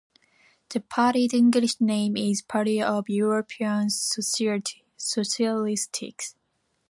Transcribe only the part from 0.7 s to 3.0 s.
party's English name is "Party